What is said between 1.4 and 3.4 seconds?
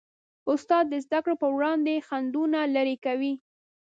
په وړاندې خنډونه لیرې کوي.